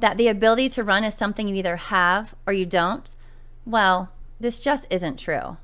[0.00, 3.14] that the ability to run is something you either have or you don't,
[3.64, 5.58] well, this just isn't true.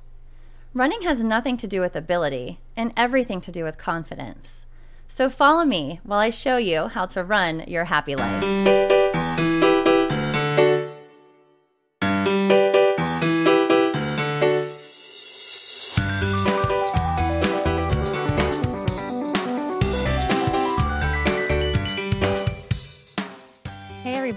[0.75, 4.67] Running has nothing to do with ability and everything to do with confidence.
[5.09, 8.96] So follow me while I show you how to run your happy life.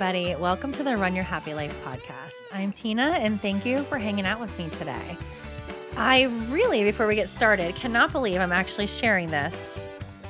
[0.09, 0.41] Everybody.
[0.41, 2.33] Welcome to the Run Your Happy Life podcast.
[2.51, 5.15] I'm Tina, and thank you for hanging out with me today.
[5.97, 9.79] I really, before we get started, cannot believe I'm actually sharing this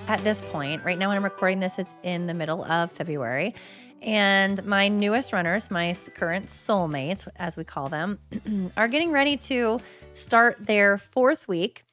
[0.09, 0.83] at this point.
[0.83, 3.55] Right now, when I'm recording this, it's in the middle of February.
[4.01, 8.19] And my newest runners, my current soulmates, as we call them,
[8.75, 9.79] are getting ready to
[10.11, 11.85] start their fourth week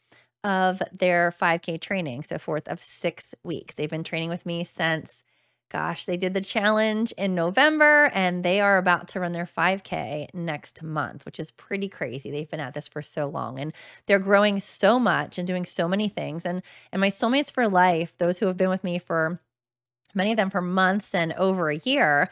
[0.43, 2.25] of their 5K training.
[2.25, 3.77] So, fourth of six weeks.
[3.77, 5.23] They've been training with me since
[5.71, 10.29] gosh, they did the challenge in November and they are about to run their 5K
[10.33, 12.31] next month, which is pretty crazy.
[12.31, 13.73] They've been at this for so long and
[14.07, 16.45] they're growing so much and doing so many things.
[16.47, 19.41] And and my soulmates for life, those who have been with me for
[20.15, 22.31] many of them for months and over a year,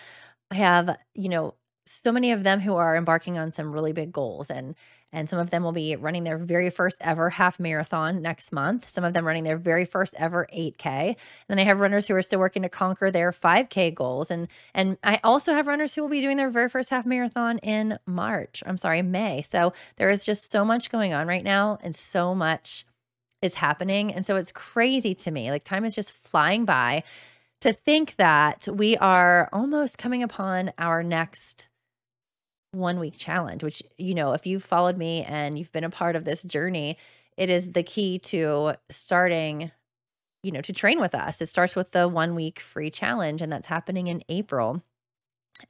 [0.50, 1.54] I have, you know,
[1.86, 4.74] so many of them who are embarking on some really big goals and
[5.14, 8.90] and some of them will be running their very first ever half marathon next month.
[8.90, 10.86] Some of them running their very first ever 8K.
[10.86, 11.16] And
[11.48, 14.30] then I have runners who are still working to conquer their 5K goals.
[14.30, 17.58] And and I also have runners who will be doing their very first half marathon
[17.58, 18.62] in March.
[18.66, 19.42] I'm sorry, May.
[19.42, 22.84] So there is just so much going on right now and so much
[23.40, 24.12] is happening.
[24.12, 25.50] And so it's crazy to me.
[25.50, 27.04] Like time is just flying by
[27.60, 31.68] to think that we are almost coming upon our next
[32.74, 36.16] one week challenge, which, you know, if you've followed me and you've been a part
[36.16, 36.98] of this journey,
[37.36, 39.70] it is the key to starting,
[40.42, 41.40] you know, to train with us.
[41.40, 44.82] It starts with the one week free challenge, and that's happening in April.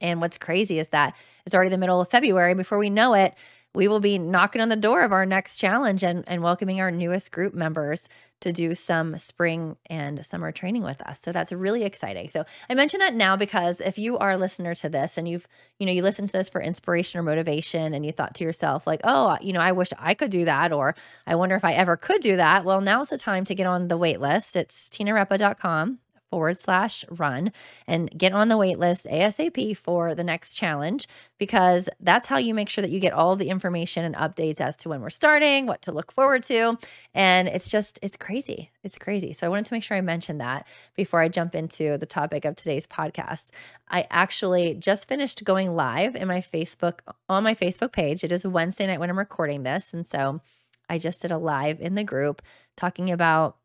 [0.01, 1.15] And what's crazy is that
[1.45, 2.53] it's already the middle of February.
[2.53, 3.35] Before we know it,
[3.75, 6.91] we will be knocking on the door of our next challenge and, and welcoming our
[6.91, 8.07] newest group members
[8.41, 11.19] to do some spring and summer training with us.
[11.21, 12.29] So that's really exciting.
[12.29, 15.47] So I mention that now because if you are a listener to this and you've,
[15.79, 18.85] you know, you listen to this for inspiration or motivation and you thought to yourself,
[18.85, 21.73] like, oh, you know, I wish I could do that, or I wonder if I
[21.73, 22.65] ever could do that.
[22.65, 24.55] Well, now's the time to get on the wait list.
[24.55, 25.99] It's tinarepa.com
[26.29, 27.51] forward slash run
[27.87, 32.53] and get on the wait list ASAP for the next challenge because that's how you
[32.53, 35.65] make sure that you get all the information and updates as to when we're starting,
[35.65, 36.77] what to look forward to.
[37.13, 38.71] And it's just, it's crazy.
[38.83, 39.33] It's crazy.
[39.33, 42.45] So I wanted to make sure I mentioned that before I jump into the topic
[42.45, 43.51] of today's podcast.
[43.89, 46.99] I actually just finished going live in my Facebook,
[47.29, 48.23] on my Facebook page.
[48.23, 49.93] It is Wednesday night when I'm recording this.
[49.93, 50.41] And so
[50.89, 52.41] I just did a live in the group
[52.75, 53.57] talking about,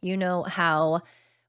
[0.00, 1.02] you know, how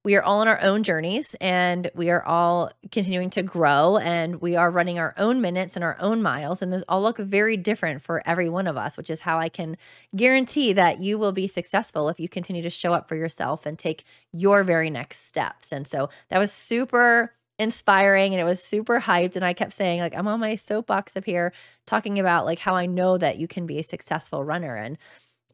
[0.03, 4.41] we are all on our own journeys and we are all continuing to grow and
[4.41, 6.62] we are running our own minutes and our own miles.
[6.62, 9.47] And those all look very different for every one of us, which is how I
[9.47, 9.78] can
[10.14, 13.80] guarantee that you will be successful if you continue to show up for yourself and
[13.80, 14.03] take
[14.34, 15.72] your very next steps.
[15.72, 20.00] And so that was super inspiring and it was super hyped and I kept saying
[20.00, 21.53] like I'm on my soapbox up here
[21.85, 24.97] talking about like how I know that you can be a successful runner and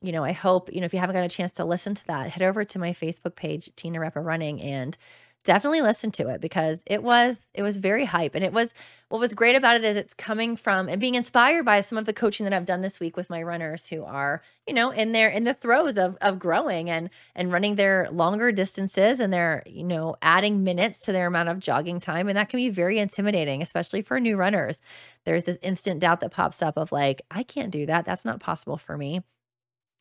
[0.01, 2.07] you know, I hope, you know, if you haven't got a chance to listen to
[2.07, 4.97] that, head over to my Facebook page, Tina Repa Running, and
[5.45, 8.35] definitely listen to it because it was it was very hype.
[8.35, 8.73] And it was
[9.07, 12.05] what was great about it is it's coming from and being inspired by some of
[12.05, 15.11] the coaching that I've done this week with my runners who are you know in
[15.11, 19.63] their in the throes of of growing and and running their longer distances and they're
[19.65, 22.27] you know adding minutes to their amount of jogging time.
[22.27, 24.79] And that can be very intimidating especially for new runners.
[25.25, 28.05] There's this instant doubt that pops up of like I can't do that.
[28.05, 29.21] That's not possible for me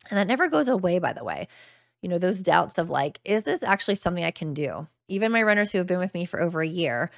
[0.09, 1.47] and that never goes away, by the way.
[2.01, 4.87] You know, those doubts of like, is this actually something I can do?
[5.07, 7.11] Even my runners who have been with me for over a year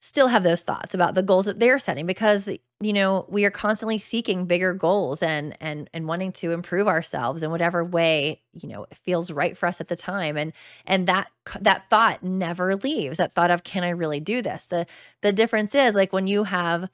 [0.00, 2.48] still have those thoughts about the goals that they're setting because
[2.80, 7.42] you know we are constantly seeking bigger goals and and and wanting to improve ourselves
[7.42, 10.52] in whatever way you know feels right for us at the time and
[10.86, 11.30] and that
[11.60, 14.86] that thought never leaves that thought of can i really do this the
[15.22, 16.88] the difference is like when you have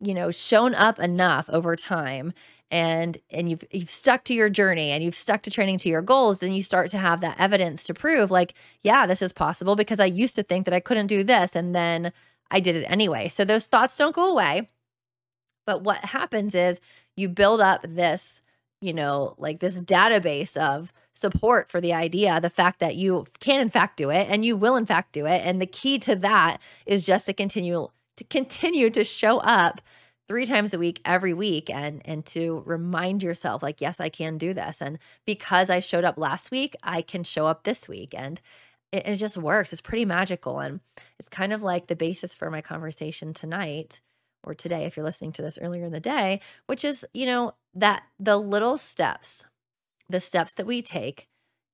[0.00, 2.32] you know shown up enough over time
[2.70, 6.02] and and you've you've stuck to your journey and you've stuck to training to your
[6.02, 9.74] goals then you start to have that evidence to prove like yeah this is possible
[9.74, 12.12] because i used to think that i couldn't do this and then
[12.50, 13.28] I did it anyway.
[13.28, 14.68] So those thoughts don't go away.
[15.66, 16.80] But what happens is
[17.16, 18.40] you build up this,
[18.80, 23.60] you know, like this database of support for the idea, the fact that you can
[23.60, 25.42] in fact do it and you will in fact do it.
[25.44, 29.80] And the key to that is just to continue to continue to show up
[30.30, 34.38] three times a week every week and and to remind yourself like yes i can
[34.38, 34.96] do this and
[35.26, 38.40] because i showed up last week i can show up this week and
[38.92, 39.72] it, it just works.
[39.72, 40.78] It's pretty magical and
[41.18, 44.00] it's kind of like the basis for my conversation tonight
[44.44, 47.54] or today if you're listening to this earlier in the day which is you know
[47.74, 49.44] that the little steps
[50.08, 51.26] the steps that we take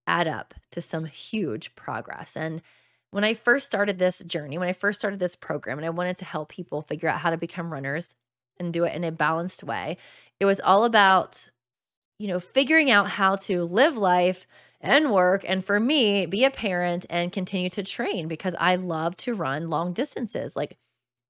[0.06, 2.62] add up to some huge progress and
[3.10, 6.18] when I first started this journey, when I first started this program, and I wanted
[6.18, 8.14] to help people figure out how to become runners,
[8.58, 9.96] and do it in a balanced way.
[10.40, 11.48] It was all about,
[12.18, 14.46] you know, figuring out how to live life
[14.80, 15.44] and work.
[15.48, 19.70] And for me, be a parent and continue to train because I love to run
[19.70, 20.54] long distances.
[20.56, 20.76] Like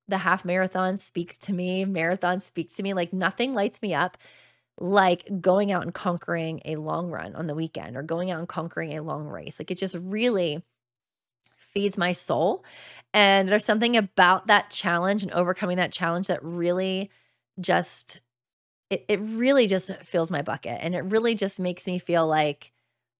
[0.08, 2.94] the half marathon speaks to me, marathon speaks to me.
[2.94, 4.18] Like nothing lights me up
[4.78, 8.48] like going out and conquering a long run on the weekend or going out and
[8.48, 9.58] conquering a long race.
[9.58, 10.62] Like it just really
[11.76, 12.64] feeds my soul.
[13.14, 17.10] And there's something about that challenge and overcoming that challenge that really
[17.60, 18.20] just
[18.90, 22.72] it, it really just fills my bucket and it really just makes me feel like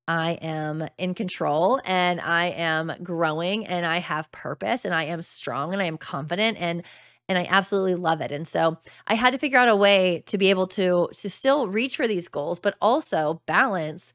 [0.08, 5.22] I am in control and I am growing and I have purpose and I am
[5.22, 6.84] strong and I am confident and
[7.28, 8.32] and I absolutely love it.
[8.32, 8.78] And so
[9.08, 12.08] I had to figure out a way to be able to to still reach for
[12.08, 14.12] these goals but also balance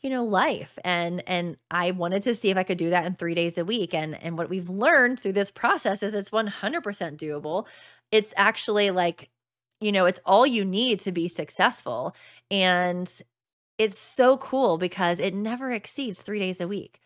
[0.00, 3.14] you know life and and i wanted to see if i could do that in
[3.14, 7.16] three days a week and and what we've learned through this process is it's 100%
[7.16, 7.66] doable.
[8.10, 9.30] It's actually like
[9.80, 12.14] you know it's all you need to be successful
[12.50, 13.10] and
[13.78, 17.00] it's so cool because it never exceeds three days a week.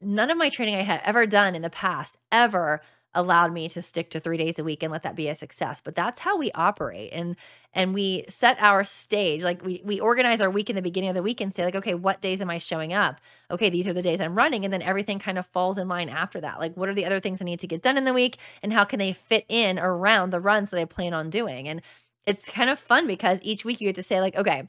[0.00, 2.82] None of my training i had ever done in the past ever
[3.14, 5.80] allowed me to stick to 3 days a week and let that be a success
[5.80, 7.10] but that's how we operate.
[7.12, 7.36] And
[7.72, 11.14] and we set our stage like we we organize our week in the beginning of
[11.14, 13.20] the week and say like okay what days am i showing up?
[13.50, 16.08] Okay these are the days i'm running and then everything kind of falls in line
[16.08, 16.58] after that.
[16.58, 18.72] Like what are the other things i need to get done in the week and
[18.72, 21.68] how can they fit in around the runs that i plan on doing?
[21.68, 21.82] And
[22.26, 24.68] it's kind of fun because each week you get to say like okay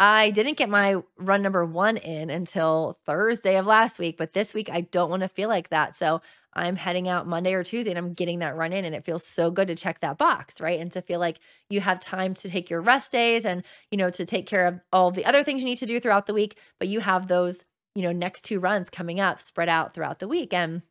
[0.00, 4.52] I didn't get my run number one in until Thursday of last week, but this
[4.52, 5.94] week I don't want to feel like that.
[5.94, 6.22] So
[6.54, 9.26] I'm heading out Monday or Tuesday and I'm getting that run in and it feels
[9.26, 10.78] so good to check that box, right?
[10.78, 11.38] And to feel like
[11.70, 14.80] you have time to take your rest days and, you know, to take care of
[14.92, 17.64] all the other things you need to do throughout the week, but you have those,
[17.94, 20.82] you know, next two runs coming up spread out throughout the week and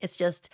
[0.00, 0.50] it's just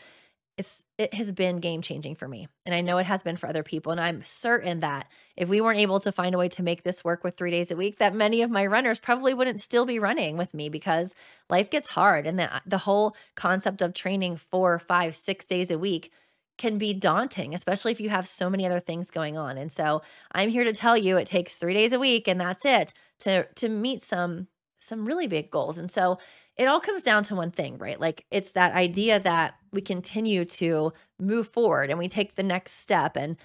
[0.59, 3.49] it's it has been game changing for me and i know it has been for
[3.49, 5.07] other people and i'm certain that
[5.37, 7.71] if we weren't able to find a way to make this work with three days
[7.71, 11.15] a week that many of my runners probably wouldn't still be running with me because
[11.49, 15.79] life gets hard and the, the whole concept of training four five six days a
[15.79, 16.13] week
[16.59, 20.03] can be daunting especially if you have so many other things going on and so
[20.33, 23.45] i'm here to tell you it takes three days a week and that's it to
[23.55, 24.49] to meet some
[24.81, 26.19] some really big goals and so
[26.59, 27.99] it all comes down to one thing, right?
[27.99, 32.81] Like it's that idea that we continue to move forward and we take the next
[32.81, 33.37] step and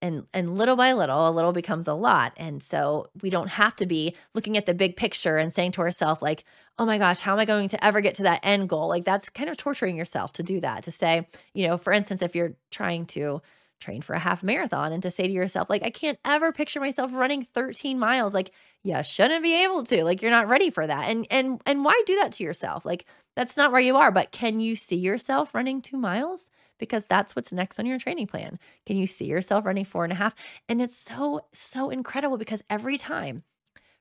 [0.00, 2.32] and and little by little a little becomes a lot.
[2.36, 5.80] And so we don't have to be looking at the big picture and saying to
[5.80, 6.44] ourselves like
[6.78, 8.88] oh my gosh how am i going to ever get to that end goal?
[8.88, 12.22] Like that's kind of torturing yourself to do that to say you know for instance
[12.22, 13.40] if you're trying to
[13.82, 16.80] train for a half marathon and to say to yourself like i can't ever picture
[16.80, 18.34] myself running 13 miles.
[18.34, 18.50] Like
[18.82, 20.04] you shouldn't be able to.
[20.04, 21.08] Like you're not ready for that.
[21.08, 22.84] And and and why do that to yourself?
[22.84, 23.06] Like
[23.36, 26.46] that's not where you are but can you see yourself running two miles?
[26.78, 28.58] Because that's what's next on your training plan.
[28.86, 30.34] Can you see yourself running four and a half?
[30.68, 33.44] And it's so so incredible because every time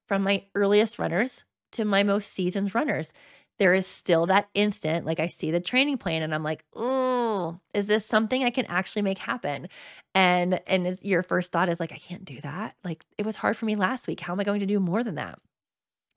[0.08, 3.14] from my earliest runners to my most seasoned runners
[3.62, 7.62] there is still that instant like I see the training plan and I'm like, "Oh,
[7.76, 9.70] is this something I can actually make happen?"
[10.16, 13.58] And and your first thought is like, "I can't do that." Like it was hard
[13.58, 14.22] for me last week.
[14.22, 15.40] How am I going to do more than that?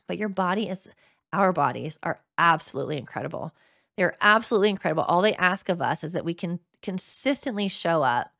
[0.09, 0.89] But your body is
[1.33, 3.53] our bodies are absolutely incredible.
[3.97, 5.05] They're absolutely incredible.
[5.05, 8.33] All they ask of us is that we can consistently show up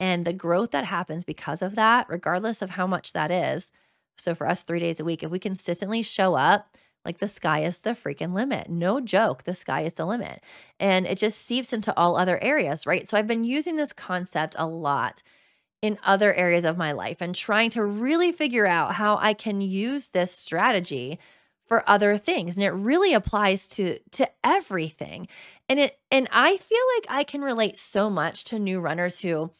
[0.00, 3.70] and the growth that happens because of that, regardless of how much that is.
[4.18, 6.76] So for us 3 days a week, if we consistently show up
[7.06, 8.68] like the sky is the freaking limit.
[8.68, 10.42] No joke, the sky is the limit.
[10.78, 13.08] And it just seeps into all other areas, right?
[13.08, 15.22] So I've been using this concept a lot
[15.82, 19.60] in other areas of my life and trying to really figure out how I can
[19.60, 21.18] use this strategy
[21.66, 25.26] for other things and it really applies to to everything
[25.68, 29.50] and it and i feel like i can relate so much to new runners who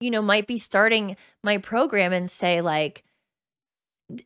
[0.00, 3.04] you know might be starting my program and say like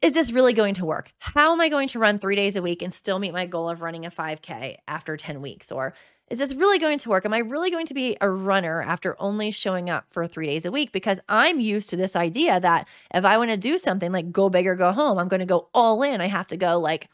[0.03, 1.13] is this really going to work?
[1.19, 3.69] How am I going to run three days a week and still meet my goal
[3.69, 5.71] of running a 5K after 10 weeks?
[5.73, 5.95] Or
[6.31, 7.27] is this really going to work?
[7.27, 10.65] Am I really going to be a runner after only showing up for three days
[10.65, 10.93] a week?
[10.93, 14.49] Because I'm used to this idea that if I want to do something like go
[14.49, 16.21] big or go home, I'm going to go all in.
[16.21, 17.09] I have to go like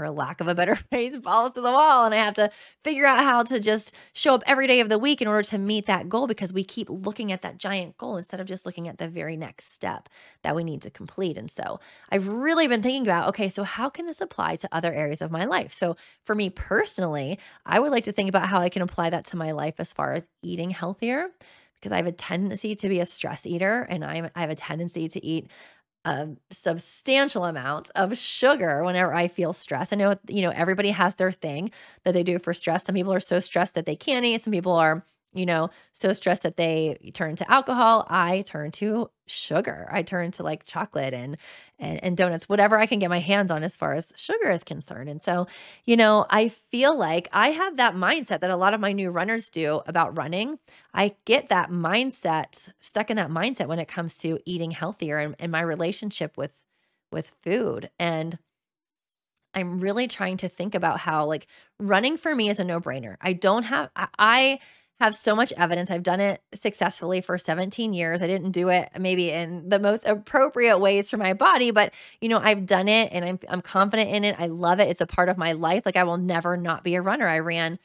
[0.00, 2.06] for lack of a better phrase, balls to the wall.
[2.06, 2.50] And I have to
[2.82, 5.58] figure out how to just show up every day of the week in order to
[5.58, 8.88] meet that goal because we keep looking at that giant goal instead of just looking
[8.88, 10.08] at the very next step
[10.42, 11.36] that we need to complete.
[11.36, 11.80] And so
[12.10, 15.30] I've really been thinking about okay, so how can this apply to other areas of
[15.30, 15.74] my life?
[15.74, 19.26] So for me personally, I would like to think about how I can apply that
[19.26, 21.28] to my life as far as eating healthier
[21.80, 24.56] because I have a tendency to be a stress eater and I'm, I have a
[24.56, 25.50] tendency to eat
[26.04, 29.92] a substantial amount of sugar whenever I feel stress.
[29.92, 31.70] I know, you know, everybody has their thing
[32.04, 32.84] that they do for stress.
[32.84, 34.40] Some people are so stressed that they can't eat.
[34.40, 39.10] Some people are you know, so stressed that they turn to alcohol, I turn to
[39.26, 39.88] sugar.
[39.90, 41.36] I turn to like chocolate and,
[41.78, 44.64] and and donuts, whatever I can get my hands on as far as sugar is
[44.64, 45.08] concerned.
[45.08, 45.46] And so,
[45.84, 49.10] you know, I feel like I have that mindset that a lot of my new
[49.10, 50.58] runners do about running.
[50.92, 55.36] I get that mindset, stuck in that mindset when it comes to eating healthier and,
[55.38, 56.60] and my relationship with
[57.12, 57.90] with food.
[57.98, 58.38] And
[59.54, 61.46] I'm really trying to think about how like
[61.78, 63.16] running for me is a no-brainer.
[63.20, 64.60] I don't have I, I
[65.00, 65.90] have so much evidence.
[65.90, 68.20] I've done it successfully for 17 years.
[68.20, 72.28] I didn't do it maybe in the most appropriate ways for my body, but you
[72.28, 74.36] know, I've done it and I'm I'm confident in it.
[74.38, 74.88] I love it.
[74.88, 75.86] It's a part of my life.
[75.86, 77.26] Like I will never not be a runner.
[77.26, 77.78] I ran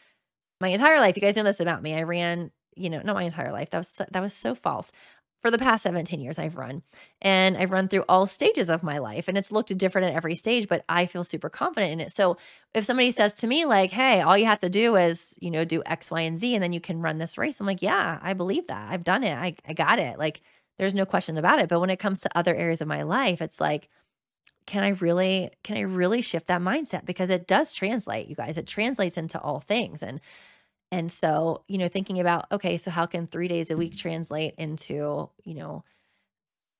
[0.59, 1.15] my entire life.
[1.15, 1.95] You guys know this about me.
[1.95, 3.69] I ran, you know, not my entire life.
[3.69, 4.91] That was that was so false
[5.45, 6.81] for the past 17 years I've run.
[7.21, 10.33] And I've run through all stages of my life and it's looked different at every
[10.33, 12.11] stage, but I feel super confident in it.
[12.11, 12.37] So
[12.73, 15.63] if somebody says to me like, "Hey, all you have to do is, you know,
[15.63, 18.17] do X, Y, and Z and then you can run this race." I'm like, "Yeah,
[18.23, 18.91] I believe that.
[18.91, 19.37] I've done it.
[19.37, 20.41] I I got it." Like
[20.79, 21.69] there's no question about it.
[21.69, 23.87] But when it comes to other areas of my life, it's like
[24.65, 28.57] can I really can I really shift that mindset because it does translate, you guys.
[28.57, 30.19] It translates into all things and
[30.95, 34.07] and so, you know, thinking about, okay, so how can three days a week mm-hmm.
[34.07, 35.83] translate into, you know,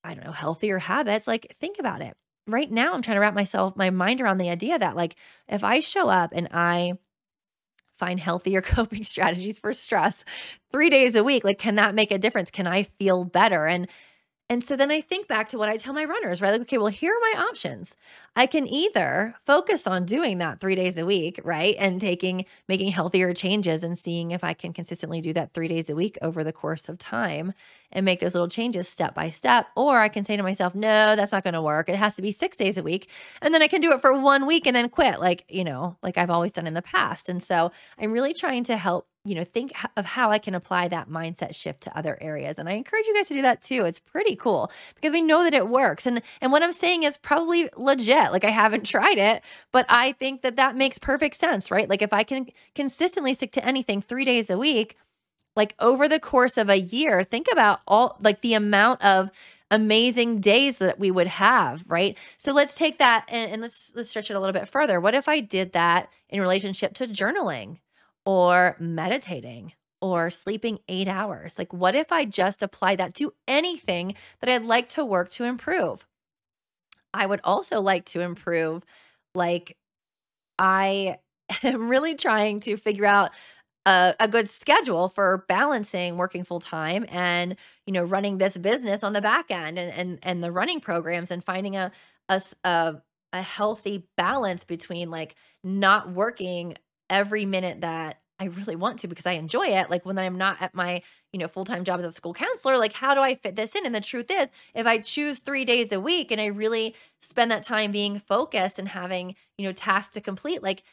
[0.05, 1.27] I don't know, healthier habits?
[1.27, 2.15] Like, think about it.
[2.47, 5.17] Right now, I'm trying to wrap myself, my mind around the idea that, like,
[5.49, 6.93] if I show up and I
[7.99, 10.23] find healthier coping strategies for stress
[10.71, 12.49] three days a week, like, can that make a difference?
[12.49, 13.67] Can I feel better?
[13.67, 13.89] And
[14.47, 16.51] and so then I think back to what I tell my runners, right?
[16.51, 17.95] Like, okay, well, here are my options.
[18.35, 21.75] I can either focus on doing that three days a week, right?
[21.79, 25.89] And taking, making healthier changes and seeing if I can consistently do that three days
[25.89, 27.53] a week over the course of time
[27.91, 29.65] and make those little changes step by step.
[29.75, 31.89] Or I can say to myself, no, that's not going to work.
[31.89, 33.09] It has to be six days a week.
[33.41, 35.97] And then I can do it for one week and then quit, like, you know,
[36.03, 37.29] like I've always done in the past.
[37.29, 40.87] And so I'm really trying to help you know, think of how I can apply
[40.87, 42.55] that mindset shift to other areas.
[42.57, 43.83] And I encourage you guys to do that too.
[43.83, 46.05] It's pretty cool because we know that it works.
[46.05, 48.31] And and what I'm saying is probably legit.
[48.31, 49.41] Like I haven't tried it,
[49.71, 51.89] but I think that that makes perfect sense, right?
[51.89, 54.95] Like if I can consistently stick to anything 3 days a week,
[55.55, 59.31] like over the course of a year, think about all like the amount of
[59.71, 62.17] amazing days that we would have, right?
[62.37, 64.99] So let's take that and, and let's let's stretch it a little bit further.
[65.01, 67.79] What if I did that in relationship to journaling?
[68.25, 71.57] Or meditating or sleeping eight hours?
[71.57, 75.43] Like, what if I just apply that to anything that I'd like to work to
[75.43, 76.05] improve?
[77.13, 78.83] I would also like to improve,
[79.33, 79.77] like,
[80.59, 81.17] I
[81.63, 83.31] am really trying to figure out
[83.85, 87.55] a, a, good schedule for balancing working full time and
[87.85, 91.29] you know running this business on the back end and and, and the running programs
[91.29, 91.91] and finding a,
[92.27, 92.95] a a
[93.33, 96.75] a healthy balance between like not working
[97.09, 99.89] every minute that I really want to because I enjoy it.
[99.89, 102.93] Like when I'm not at my, you know, full-time job as a school counselor, like
[102.93, 103.85] how do I fit this in?
[103.85, 107.49] And the truth is, if I choose 3 days a week and I really spend
[107.51, 110.83] that time being focused and having, you know, tasks to complete, like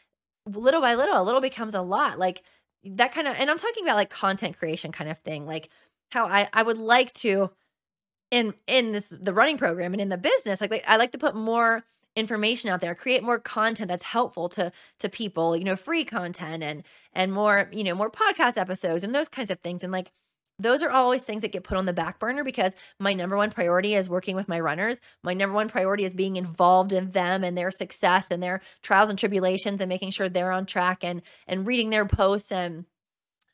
[0.46, 2.18] little by little, a little becomes a lot.
[2.18, 2.42] Like
[2.84, 5.68] that kind of and I'm talking about like content creation kind of thing, like
[6.10, 7.50] how I I would like to
[8.30, 11.18] in in this the running program and in the business, like, like I like to
[11.18, 15.76] put more information out there create more content that's helpful to to people you know
[15.76, 16.82] free content and
[17.14, 20.10] and more you know more podcast episodes and those kinds of things and like
[20.58, 23.50] those are always things that get put on the back burner because my number one
[23.50, 25.00] priority is working with my runners.
[25.22, 29.10] My number one priority is being involved in them and their success and their trials
[29.10, 32.84] and tribulations and making sure they're on track and and reading their posts and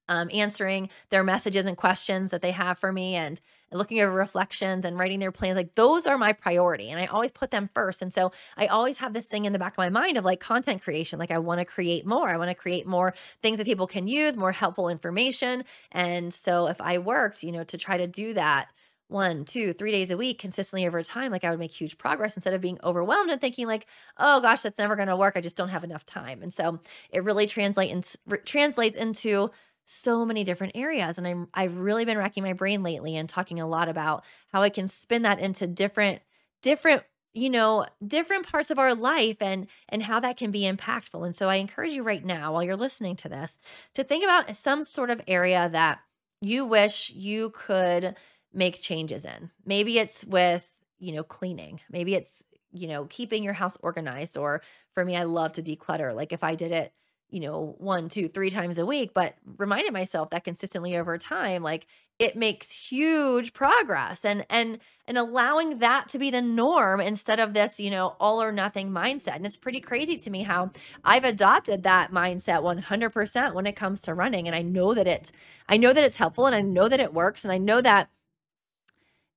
[0.09, 3.41] um, answering their messages and questions that they have for me and,
[3.73, 5.57] looking over reflections and writing their plans.
[5.57, 8.03] Like those are my priority and i always put them first.
[8.03, 10.41] And so i always have this thing in the back of my mind of like
[10.41, 11.19] content creation.
[11.19, 12.29] Like i want to create more.
[12.29, 15.65] I want to create more things that people can use more helpful information.
[15.93, 18.69] And so if i worked you know to try to do that
[19.09, 22.37] one, two, three days a week consistently over time, like I would make huge progress
[22.37, 23.87] instead of being overwhelmed and thinking like,
[24.19, 25.35] oh gosh, that's never going to work.
[25.35, 26.43] I just don't have enough time.
[26.43, 26.79] And so
[27.11, 29.51] it really translates translates into
[29.89, 31.19] so many different areas.
[31.19, 34.63] And I'm I've really been racking my brain lately and talking a lot about how
[34.63, 36.21] I can spin that into different
[36.63, 37.05] different
[37.35, 41.37] you know different parts of our life and and how that can be impactful and
[41.37, 43.59] so i encourage you right now while you're listening to this
[43.95, 46.01] to think about some sort of area that
[46.41, 48.17] you wish you could
[48.53, 49.51] make changes in.
[49.65, 50.67] Maybe it's with,
[50.99, 51.81] you know, cleaning.
[51.91, 52.43] Maybe it's,
[52.73, 54.37] you know, keeping your house organized.
[54.37, 56.15] Or for me, I love to declutter.
[56.15, 56.93] Like if I did it,
[57.31, 61.63] you know, one, two, three times a week, but reminded myself that consistently over time,
[61.63, 61.87] like
[62.19, 67.55] it makes huge progress and and and allowing that to be the norm instead of
[67.55, 69.37] this, you know, all or nothing mindset.
[69.37, 70.73] And it's pretty crazy to me how
[71.05, 75.31] I've adopted that mindset 100% when it comes to running and I know that it's
[75.69, 78.09] I know that it's helpful and I know that it works and I know that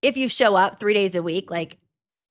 [0.02, 1.78] if you show up 3 days a week, like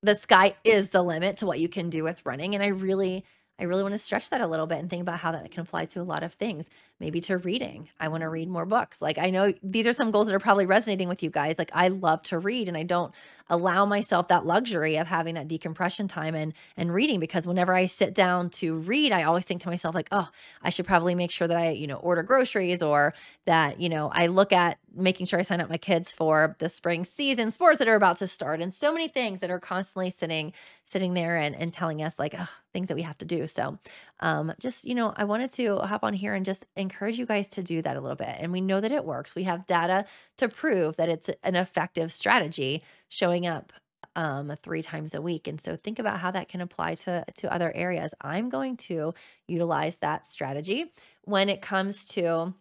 [0.03, 3.25] the sky is the limit to what you can do with running and I really
[3.61, 5.61] I really want to stretch that a little bit and think about how that can
[5.61, 6.71] apply to a lot of things.
[7.01, 7.89] Maybe to reading.
[7.99, 9.01] I want to read more books.
[9.01, 11.57] Like I know these are some goals that are probably resonating with you guys.
[11.59, 13.13] Like I love to read and I don't
[13.49, 17.87] allow myself that luxury of having that decompression time and and reading because whenever I
[17.87, 20.29] sit down to read, I always think to myself like, "Oh,
[20.63, 23.15] I should probably make sure that I, you know, order groceries or
[23.47, 26.69] that, you know, I look at making sure I sign up my kids for the
[26.69, 30.11] spring season sports that are about to start and so many things that are constantly
[30.11, 30.53] sitting
[30.85, 32.35] sitting there and, and telling us like
[32.73, 33.47] things that we have to do.
[33.47, 33.79] So
[34.21, 37.49] um, just, you know, I wanted to hop on here and just encourage you guys
[37.49, 38.37] to do that a little bit.
[38.39, 39.35] And we know that it works.
[39.35, 40.05] We have data
[40.39, 43.73] to prove that it's an effective strategy showing up
[44.17, 45.49] um, three times a week.
[45.49, 48.13] And so think about how that can apply to, to other areas.
[48.21, 49.15] I'm going to
[49.47, 52.55] utilize that strategy when it comes to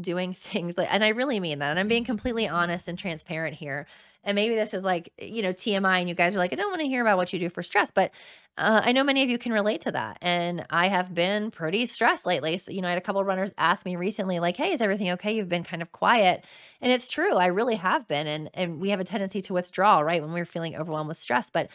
[0.00, 1.70] doing things like and I really mean that.
[1.70, 3.86] And I'm being completely honest and transparent here.
[4.24, 6.70] And maybe this is like, you know, TMI and you guys are like, I don't
[6.70, 8.12] want to hear about what you do for stress, but
[8.56, 10.18] uh, I know many of you can relate to that.
[10.20, 12.58] And I have been pretty stressed lately.
[12.58, 15.10] So, you know, I had a couple runners ask me recently, like, hey, is everything
[15.12, 15.34] okay?
[15.34, 16.44] You've been kind of quiet.
[16.80, 17.34] And it's true.
[17.34, 18.26] I really have been.
[18.26, 20.22] And and we have a tendency to withdraw, right?
[20.22, 21.50] When we're feeling overwhelmed with stress.
[21.50, 21.70] But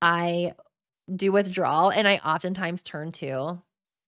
[0.00, 0.54] I
[1.14, 3.62] do withdrawal and I oftentimes turn to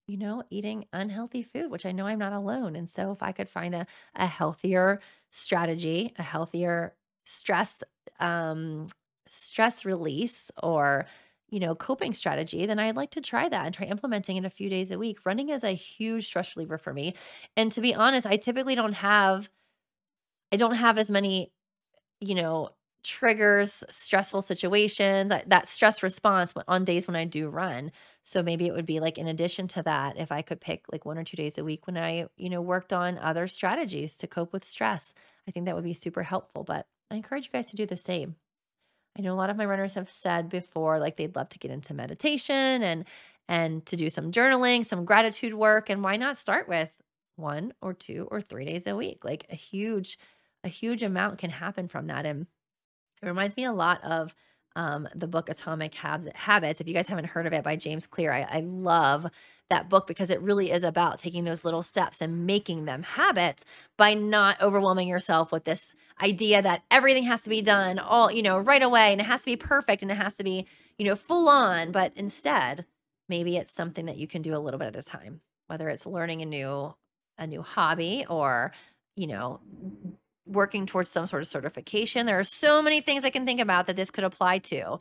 [0.06, 2.76] you know, eating unhealthy food, which I know I'm not alone.
[2.76, 7.82] And so if I could find a, a healthier strategy, a healthier stress,
[8.20, 8.86] um,
[9.26, 11.06] stress release or,
[11.50, 14.50] you know, coping strategy, then I'd like to try that and try implementing it a
[14.50, 15.18] few days a week.
[15.24, 17.14] Running is a huge stress reliever for me.
[17.56, 19.50] And to be honest, I typically don't have,
[20.52, 21.52] I don't have as many,
[22.20, 22.70] you know,
[23.04, 27.92] triggers stressful situations, that stress response on days when I do run.
[28.22, 31.04] So maybe it would be like in addition to that, if I could pick like
[31.04, 34.26] one or two days a week when I, you know, worked on other strategies to
[34.26, 35.14] cope with stress,
[35.48, 36.64] I think that would be super helpful.
[36.64, 38.36] But I encourage you guys to do the same.
[39.18, 41.70] I know a lot of my runners have said before like they'd love to get
[41.70, 43.06] into meditation and
[43.48, 46.90] and to do some journaling, some gratitude work and why not start with
[47.36, 49.24] one or two or 3 days a week?
[49.24, 50.18] Like a huge
[50.64, 52.46] a huge amount can happen from that and
[53.22, 54.34] it reminds me a lot of
[54.76, 56.80] um, the book Atomic Habits.
[56.80, 59.26] If you guys haven't heard of it by James Clear, I, I love
[59.70, 63.64] that book because it really is about taking those little steps and making them habits
[63.96, 68.42] by not overwhelming yourself with this idea that everything has to be done all, you
[68.42, 70.66] know, right away and it has to be perfect and it has to be,
[70.98, 71.92] you know, full on.
[71.92, 72.84] But instead,
[73.28, 76.06] maybe it's something that you can do a little bit at a time, whether it's
[76.06, 76.94] learning a new
[77.38, 78.72] a new hobby or
[79.16, 79.60] you know
[80.46, 82.26] working towards some sort of certification.
[82.26, 84.98] There are so many things I can think about that this could apply to.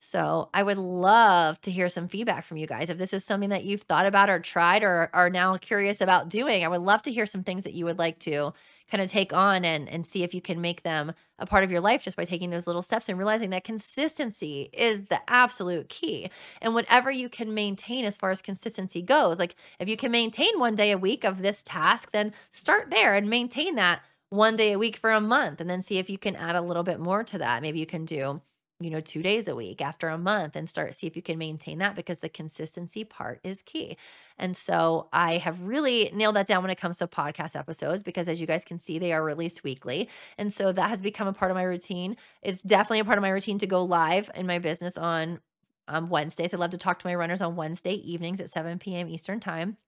[0.00, 2.88] So I would love to hear some feedback from you guys.
[2.88, 6.28] If this is something that you've thought about or tried or are now curious about
[6.28, 8.52] doing, I would love to hear some things that you would like to
[8.90, 11.70] kind of take on and, and see if you can make them a part of
[11.70, 15.88] your life just by taking those little steps and realizing that consistency is the absolute
[15.88, 16.30] key.
[16.62, 20.58] And whatever you can maintain as far as consistency goes, like if you can maintain
[20.60, 24.72] one day a week of this task, then start there and maintain that one day
[24.72, 27.00] a week for a month and then see if you can add a little bit
[27.00, 27.62] more to that.
[27.62, 28.42] Maybe you can do,
[28.80, 31.38] you know, two days a week after a month and start see if you can
[31.38, 33.96] maintain that because the consistency part is key.
[34.38, 38.28] And so I have really nailed that down when it comes to podcast episodes because
[38.28, 40.08] as you guys can see, they are released weekly.
[40.36, 42.16] And so that has become a part of my routine.
[42.42, 45.40] It's definitely a part of my routine to go live in my business on
[45.88, 46.52] um, Wednesdays.
[46.52, 49.08] I love to talk to my runners on Wednesday evenings at 7 p.m.
[49.08, 49.78] Eastern time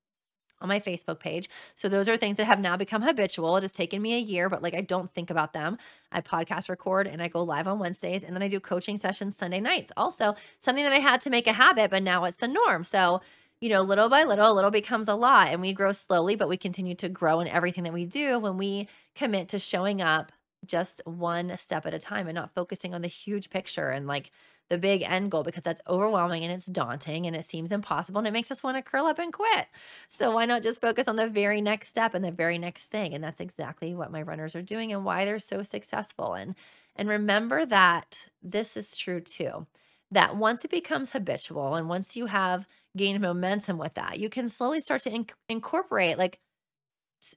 [0.61, 1.49] on my Facebook page.
[1.75, 3.57] So those are things that have now become habitual.
[3.57, 5.79] It has taken me a year, but like I don't think about them.
[6.13, 9.37] I podcast record and I go live on Wednesdays and then I do coaching sessions
[9.37, 9.93] Sunday nights.
[9.97, 12.85] Also, something that I had to make a habit, but now it's the norm.
[12.85, 13.21] So,
[13.61, 16.49] you know, little by little, a little becomes a lot and we grow slowly, but
[16.49, 20.33] we continue to grow in everything that we do when we commit to showing up
[20.67, 24.31] just one step at a time and not focusing on the huge picture and like
[24.69, 28.29] the big end goal because that's overwhelming and it's daunting and it seems impossible and
[28.29, 29.67] it makes us want to curl up and quit.
[30.09, 33.15] So why not just focus on the very next step and the very next thing?
[33.15, 36.35] And that's exactly what my runners are doing and why they're so successful.
[36.35, 36.55] And
[36.97, 39.67] and remember that this is true too.
[40.13, 44.49] That once it becomes habitual and once you have gained momentum with that, you can
[44.49, 46.41] slowly start to inc- incorporate like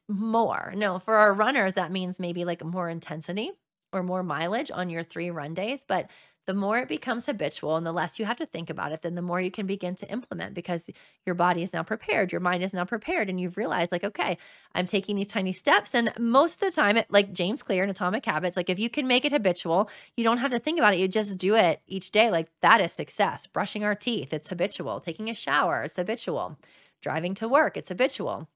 [0.08, 0.74] more.
[0.76, 3.52] No, for our runners, that means maybe like more intensity
[3.92, 5.86] or more mileage on your three run days.
[5.88, 6.10] But
[6.46, 9.16] the more it becomes habitual and the less you have to think about it, then
[9.16, 10.90] the more you can begin to implement because
[11.26, 14.38] your body is now prepared, your mind is now prepared, and you've realized, like, okay,
[14.76, 15.96] I'm taking these tiny steps.
[15.96, 18.90] And most of the time, it, like James Clear in Atomic Habits, like if you
[18.90, 21.00] can make it habitual, you don't have to think about it.
[21.00, 22.30] You just do it each day.
[22.30, 23.48] Like that is success.
[23.48, 25.00] Brushing our teeth, it's habitual.
[25.00, 26.58] Taking a shower, it's habitual.
[27.02, 28.50] Driving to work, it's habitual.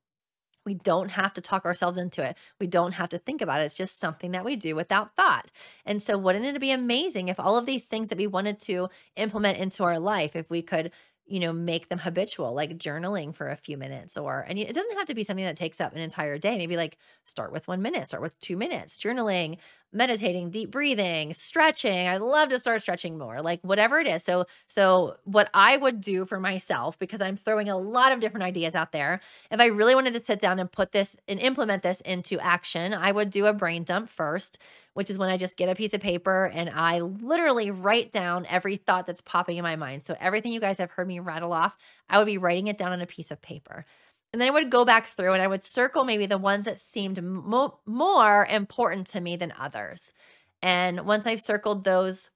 [0.67, 2.35] We don't have to talk ourselves into it.
[2.59, 3.63] We don't have to think about it.
[3.63, 5.49] It's just something that we do without thought.
[5.85, 8.89] And so, wouldn't it be amazing if all of these things that we wanted to
[9.15, 10.91] implement into our life, if we could
[11.27, 14.97] you know, make them habitual, like journaling for a few minutes, or, and it doesn't
[14.97, 16.57] have to be something that takes up an entire day.
[16.57, 19.57] Maybe like start with one minute, start with two minutes, journaling,
[19.93, 22.07] meditating, deep breathing, stretching.
[22.07, 24.23] I love to start stretching more, like whatever it is.
[24.23, 28.43] So, so what I would do for myself, because I'm throwing a lot of different
[28.43, 31.83] ideas out there, if I really wanted to sit down and put this and implement
[31.83, 34.59] this into action, I would do a brain dump first
[34.97, 38.47] which is when I just get a piece of paper and I literally write down
[38.47, 40.07] every thought that's popping in my mind.
[40.07, 41.77] So everything you guys have heard me rattle off,
[42.09, 43.85] I would be writing it down on a piece of paper.
[44.33, 46.79] And then I would go back through and I would circle maybe the ones that
[46.79, 50.15] seemed mo- more important to me than others.
[50.63, 52.31] And once I've circled those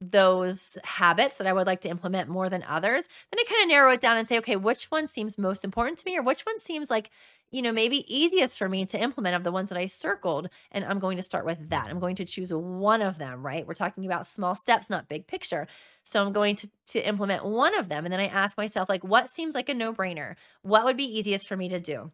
[0.00, 3.68] those habits that I would like to implement more than others, then I kind of
[3.68, 6.42] narrow it down and say, okay, which one seems most important to me or which
[6.42, 7.10] one seems like
[7.50, 10.48] you know, maybe easiest for me to implement of the ones that I circled.
[10.72, 11.86] And I'm going to start with that.
[11.88, 13.66] I'm going to choose one of them, right?
[13.66, 15.66] We're talking about small steps, not big picture.
[16.04, 18.04] So I'm going to, to implement one of them.
[18.04, 20.34] And then I ask myself, like, what seems like a no brainer?
[20.62, 22.10] What would be easiest for me to do?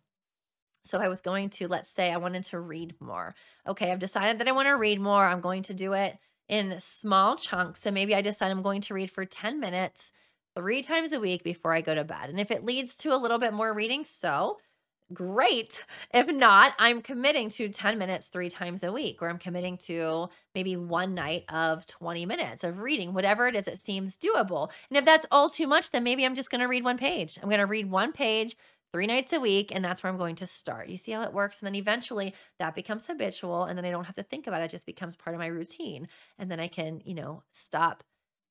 [0.85, 3.35] So I was going to, let's say I wanted to read more.
[3.67, 5.25] Okay, I've decided that I want to read more.
[5.25, 6.19] I'm going to do it
[6.49, 7.81] in small chunks.
[7.81, 10.13] So maybe I decide I'm going to read for 10 minutes
[10.57, 12.29] three times a week before I go to bed.
[12.29, 14.59] And if it leads to a little bit more reading, so
[15.13, 15.85] great.
[16.13, 20.29] If not, I'm committing to 10 minutes three times a week, or I'm committing to
[20.55, 24.71] maybe one night of 20 minutes of reading, whatever it is that seems doable.
[24.91, 27.39] And if that's all too much, then maybe I'm just going to read one page.
[27.43, 28.57] I'm going to read one page
[28.93, 30.89] three nights a week, and that's where I'm going to start.
[30.89, 31.61] You see how it works?
[31.61, 34.67] And then eventually that becomes habitual, and then I don't have to think about it.
[34.67, 36.09] It just becomes part of my routine.
[36.39, 38.05] And then I can, you know, stop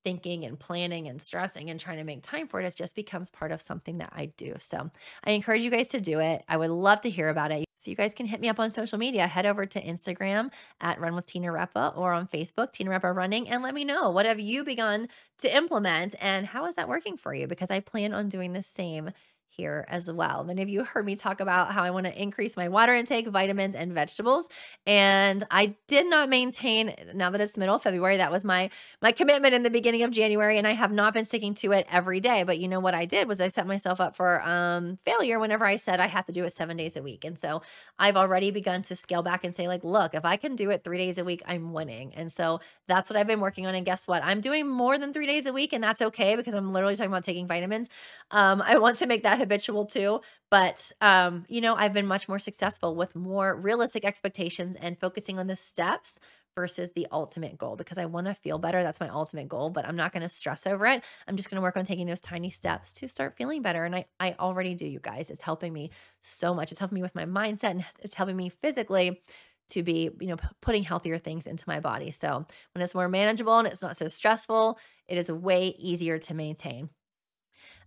[0.04, 2.66] thinking and planning and stressing and trying to make time for it.
[2.66, 4.54] It just becomes part of something that I do.
[4.58, 4.90] So
[5.24, 6.44] I encourage you guys to do it.
[6.48, 7.64] I would love to hear about it.
[7.82, 9.26] So you guys can hit me up on social media.
[9.26, 13.48] Head over to Instagram at Run with Tina Repa or on Facebook, Tina Repa Running,
[13.48, 17.16] and let me know what have you begun to implement and how is that working
[17.16, 17.48] for you?
[17.48, 19.10] Because I plan on doing the same
[19.52, 20.44] here as well.
[20.44, 23.28] Many of you heard me talk about how I want to increase my water intake,
[23.28, 24.48] vitamins, and vegetables.
[24.86, 28.16] And I did not maintain now that it's the middle of February.
[28.16, 30.58] That was my my commitment in the beginning of January.
[30.58, 32.42] And I have not been sticking to it every day.
[32.44, 35.64] But you know what I did was I set myself up for um failure whenever
[35.64, 37.24] I said I have to do it seven days a week.
[37.24, 37.62] And so
[37.98, 40.84] I've already begun to scale back and say, like, look, if I can do it
[40.84, 42.14] three days a week, I'm winning.
[42.14, 43.74] And so that's what I've been working on.
[43.74, 44.24] And guess what?
[44.24, 47.10] I'm doing more than three days a week, and that's okay because I'm literally talking
[47.10, 47.88] about taking vitamins.
[48.30, 50.20] Um, I want to make that habitual too.
[50.50, 55.38] But, um, you know, I've been much more successful with more realistic expectations and focusing
[55.38, 56.18] on the steps
[56.54, 58.82] versus the ultimate goal because I want to feel better.
[58.82, 61.02] That's my ultimate goal, but I'm not going to stress over it.
[61.26, 63.84] I'm just going to work on taking those tiny steps to start feeling better.
[63.84, 65.30] And I, I already do, you guys.
[65.30, 66.70] It's helping me so much.
[66.70, 69.20] It's helping me with my mindset and it's helping me physically
[69.70, 72.10] to be, you know, putting healthier things into my body.
[72.10, 76.34] So when it's more manageable and it's not so stressful, it is way easier to
[76.34, 76.90] maintain.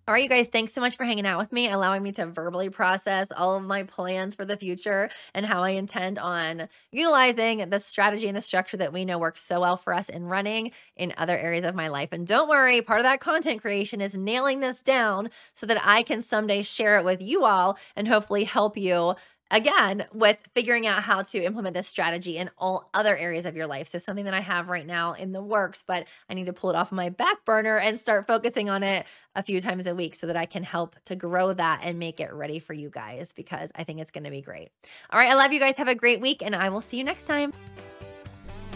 [0.08, 2.28] All right, you guys, thanks so much for hanging out with me, allowing me to
[2.28, 7.68] verbally process all of my plans for the future and how I intend on utilizing
[7.72, 10.74] the strategy and the structure that we know works so well for us in running
[10.96, 12.10] in other areas of my life.
[12.12, 16.04] And don't worry, part of that content creation is nailing this down so that I
[16.04, 19.16] can someday share it with you all and hopefully help you
[19.52, 23.68] again with figuring out how to implement this strategy in all other areas of your
[23.68, 23.88] life.
[23.88, 26.70] So something that I have right now in the works, but I need to pull
[26.72, 29.06] it off my back burner and start focusing on it
[29.36, 32.20] a few times a week so that I can help to grow that and make
[32.20, 34.70] it ready for you guys because I think it's going to be great.
[35.12, 35.76] All right, I love you guys.
[35.76, 37.54] Have a great week and I will see you next time.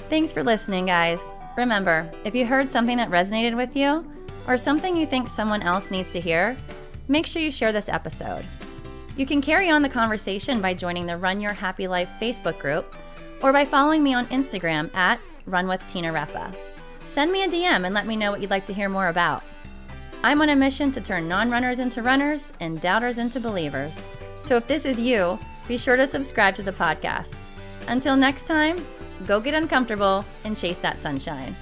[0.09, 1.19] Thanks for listening, guys.
[1.57, 4.09] Remember, if you heard something that resonated with you
[4.47, 6.55] or something you think someone else needs to hear,
[7.07, 8.45] make sure you share this episode.
[9.19, 12.95] You can carry on the conversation by joining the Run Your Happy Life Facebook group
[13.41, 16.55] or by following me on Instagram at Run with Tina Repa.
[17.03, 19.43] Send me a DM and let me know what you'd like to hear more about.
[20.23, 24.01] I'm on a mission to turn non runners into runners and doubters into believers.
[24.37, 27.35] So if this is you, be sure to subscribe to the podcast.
[27.89, 28.77] Until next time,
[29.27, 31.53] go get uncomfortable and chase that sunshine.